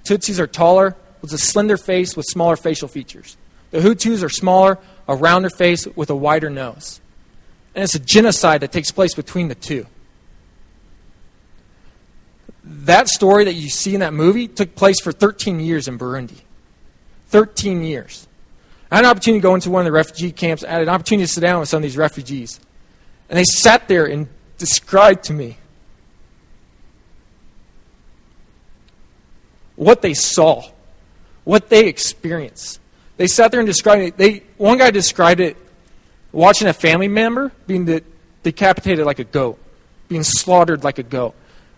[0.03, 3.37] Tutsis are taller with a slender face with smaller facial features.
[3.71, 7.01] The Hutus are smaller, a rounder face with a wider nose.
[7.75, 9.87] And it's a genocide that takes place between the two.
[12.65, 16.43] That story that you see in that movie took place for 13 years in Burundi.
[17.29, 18.29] 13 years.
[18.91, 20.63] I had an opportunity to go into one of the refugee camps.
[20.63, 22.61] I had an opportunity to sit down with some of these refugees.
[23.31, 25.57] And they sat there and described to me
[29.77, 30.71] what they saw,
[31.45, 32.81] what they experienced.
[33.17, 34.17] They sat there and described it.
[34.17, 35.57] They, one guy described it
[36.33, 38.03] watching a family member being de-
[38.43, 39.59] decapitated like a goat,
[40.09, 41.35] being slaughtered like a goat.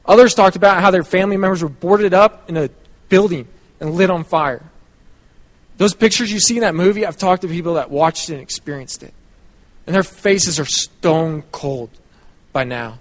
[0.07, 2.71] Others talked about how their family members were boarded up in a
[3.09, 3.49] building
[3.81, 4.63] and lit on fire.
[5.77, 8.43] Those pictures you see in that movie, I've talked to people that watched it and
[8.43, 9.13] experienced it.
[9.87, 11.91] And their faces are stone cold
[12.53, 13.01] by now.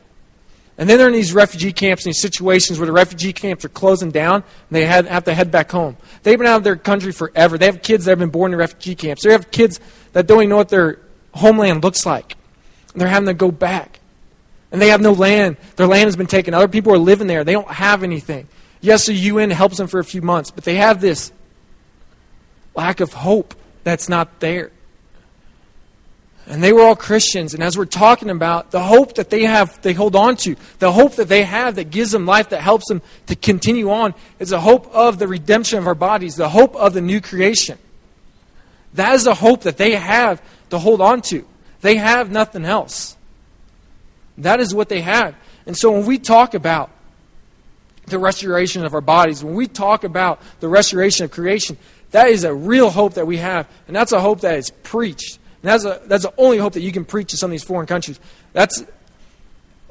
[0.77, 4.09] And then they're in these refugee camps, these situations where the refugee camps are closing
[4.09, 5.97] down and they have to head back home.
[6.23, 7.59] They've been out of their country forever.
[7.59, 9.23] They have kids that have been born in refugee camps.
[9.23, 9.79] They have kids
[10.13, 10.99] that don't even know what their
[11.33, 12.35] homeland looks like.
[12.93, 13.99] And they're having to go back.
[14.71, 15.57] And they have no land.
[15.75, 16.53] Their land has been taken.
[16.53, 17.43] Other people are living there.
[17.43, 18.47] They don't have anything.
[18.81, 21.31] Yes, the UN helps them for a few months, but they have this
[22.75, 24.71] lack of hope that's not there.
[26.45, 27.53] And they were all Christians.
[27.53, 30.91] And as we're talking about the hope that they have, they hold on to, the
[30.91, 34.49] hope that they have that gives them life, that helps them to continue on, is
[34.49, 37.77] the hope of the redemption of our bodies, the hope of the new creation.
[38.95, 40.41] That is the hope that they have
[40.73, 41.45] to hold on to.
[41.81, 43.15] They have nothing else.
[44.39, 45.35] That is what they have.
[45.65, 46.89] And so when we talk about
[48.07, 51.77] the restoration of our bodies, when we talk about the restoration of creation,
[52.11, 53.67] that is a real hope that we have.
[53.87, 55.37] And that's a hope that is preached.
[55.61, 57.63] And that's, a, that's the only hope that you can preach to some of these
[57.63, 58.19] foreign countries.
[58.51, 58.83] That's,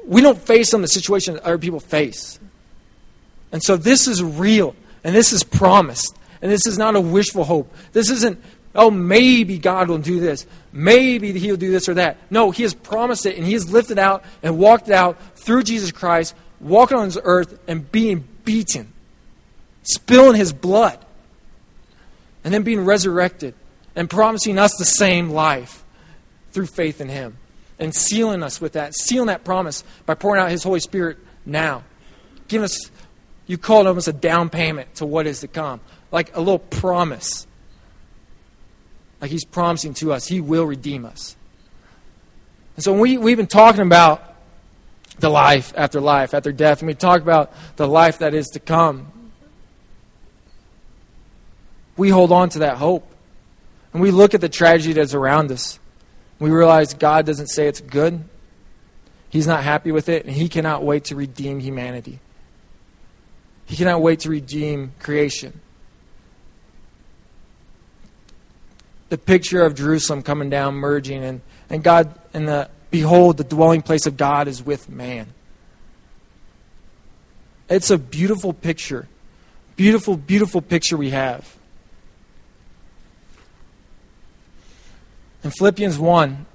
[0.04, 2.40] we don't face some of the situations that other people face.
[3.52, 4.74] And so this is real.
[5.04, 6.16] And this is promised.
[6.42, 7.72] And this is not a wishful hope.
[7.92, 8.42] This isn't,
[8.74, 10.46] oh, maybe God will do this.
[10.72, 12.18] Maybe He'll do this or that.
[12.30, 15.92] No, He has promised it, and He has lifted out and walked out through Jesus
[15.92, 18.92] Christ, walking on this earth and being beaten,
[19.82, 20.98] spilling His blood,
[22.44, 23.54] and then being resurrected
[23.94, 25.84] and promising us the same life
[26.52, 27.36] through faith in Him
[27.78, 31.82] and sealing us with that, sealing that promise by pouring out His Holy Spirit now.
[32.48, 32.90] Giving us,
[33.46, 36.58] you call it almost a down payment to what is to come, like a little
[36.58, 37.46] promise.
[39.22, 41.36] Like He's promising to us, He will redeem us.
[42.74, 44.34] And so we, we've been talking about
[45.20, 48.60] the life after life, after death, and we talk about the life that is to
[48.60, 49.12] come.
[51.96, 53.08] We hold on to that hope.
[53.92, 55.78] And we look at the tragedy that's around us.
[56.40, 58.24] We realize God doesn't say it's good.
[59.28, 62.18] He's not happy with it, and He cannot wait to redeem humanity.
[63.66, 65.60] He cannot wait to redeem creation.
[69.12, 73.82] The picture of Jerusalem coming down, merging, and, and God, and the behold, the dwelling
[73.82, 75.26] place of God is with man.
[77.68, 79.08] It's a beautiful picture.
[79.76, 81.58] Beautiful, beautiful picture we have.
[85.44, 86.46] In Philippians 1,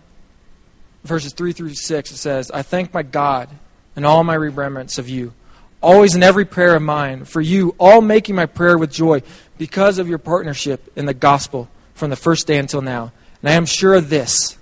[1.03, 3.49] verses 3 through 6, it says, I thank my God
[3.95, 5.35] in all my remembrance of you,
[5.79, 9.21] always in every prayer of mine, for you, all making my prayer with joy
[9.59, 13.11] because of your partnership in the gospel from the first day until now.
[13.41, 14.57] And I am sure of this,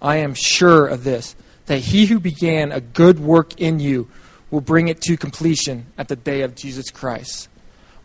[0.00, 1.34] I am sure of this,
[1.66, 4.08] that he who began a good work in you
[4.50, 7.48] will bring it to completion at the day of Jesus Christ.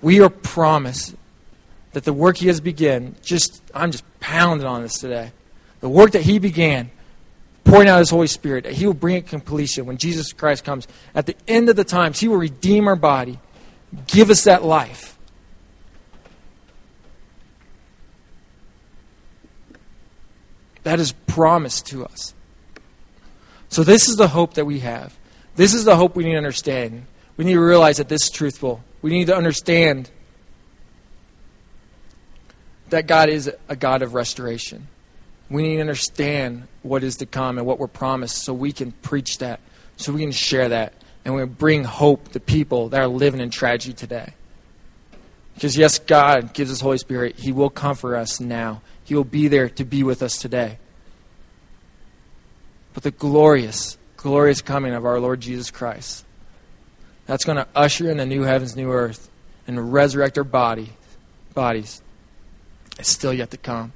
[0.02, 1.16] We are promised
[1.94, 5.32] that the work he has begun, just I'm just pounding on this today.
[5.82, 6.92] The work that he began,
[7.64, 10.88] pouring out his Holy Spirit, that he will bring it completion when Jesus Christ comes.
[11.14, 13.40] At the end of the times, he will redeem our body,
[14.08, 15.15] give us that life.
[20.86, 22.36] That is promised to us.
[23.70, 25.18] So, this is the hope that we have.
[25.56, 27.08] This is the hope we need to understand.
[27.38, 28.84] We need to realize that this is truthful.
[29.02, 30.12] We need to understand
[32.92, 34.88] that God is a God of restoration.
[35.50, 38.92] We need to understand what is to come and what we're promised so we can
[38.92, 39.62] preach that,
[39.98, 40.94] so we can share that,
[41.26, 44.36] and we bring hope to people that are living in tragedy today.
[45.56, 47.40] Because, yes, God gives us Holy Spirit.
[47.40, 50.78] He will comfort us now, He will be there to be with us today.
[52.94, 56.26] But the glorious, glorious coming of our Lord Jesus Christ,
[57.26, 59.30] that's going to usher in the new heavens, new earth,
[59.68, 60.90] and resurrect our body,
[61.54, 62.02] bodies
[63.00, 63.94] is still yet to come.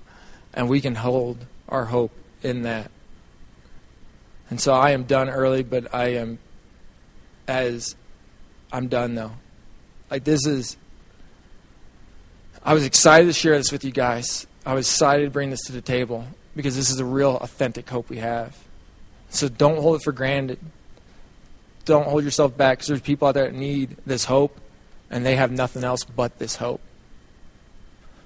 [0.53, 2.89] And we can hold our hope in that.
[4.49, 6.39] And so I am done early, but I am
[7.47, 7.95] as
[8.71, 9.33] I'm done though.
[10.09, 10.77] Like this is
[12.63, 14.45] I was excited to share this with you guys.
[14.65, 17.89] I was excited to bring this to the table because this is a real authentic
[17.89, 18.57] hope we have.
[19.29, 20.59] So don't hold it for granted.
[21.85, 24.59] don't hold yourself back because there's people out there that need this hope,
[25.09, 26.81] and they have nothing else but this hope.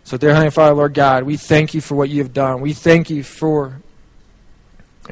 [0.05, 2.59] So, dear Heavenly Father, Lord God, we thank you for what you have done.
[2.59, 3.81] We thank you for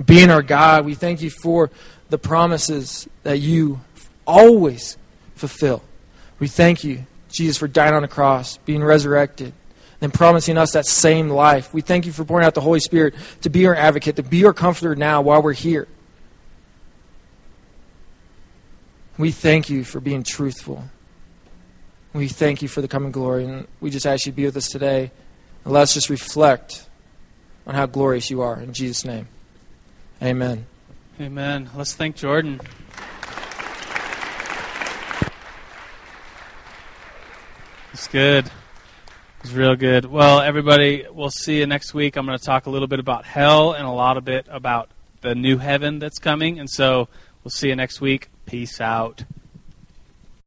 [0.06, 0.86] being our God.
[0.86, 1.70] We thank you for
[2.10, 3.80] the promises that you
[4.28, 4.98] always
[5.36, 5.82] fulfill.
[6.40, 9.54] We thank you, Jesus, for dying on the cross, being resurrected,
[10.02, 11.74] and promising us that same life.
[11.74, 14.44] We thank you for pouring out the Holy Spirit to be our advocate, to be
[14.46, 15.88] our comforter now while we're here.
[19.18, 20.86] We thank you for being truthful.
[22.14, 24.58] We thank you for the coming glory, and we just ask you to be with
[24.58, 25.12] us today.
[25.64, 26.90] And let's just reflect
[27.68, 28.60] on how glorious you are.
[28.60, 29.28] In Jesus' name,
[30.22, 30.66] amen.
[31.20, 31.70] Amen.
[31.76, 32.60] Let's thank Jordan.
[37.94, 38.50] It's good.
[39.44, 40.06] It's real good.
[40.06, 42.16] Well, everybody, we'll see you next week.
[42.16, 44.92] I'm going to talk a little bit about hell and a lot of bit about
[45.22, 46.60] the new heaven that's coming.
[46.60, 47.08] And so
[47.44, 48.30] we'll see you next week.
[48.46, 49.24] Peace out.